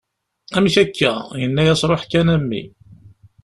Amek 0.57 0.75
akka? 0.83 1.13
Yenna-as 1.41 1.81
ruḥ 1.89 2.01
kan 2.11 2.27
a 2.35 2.37
mmi. 2.41 2.63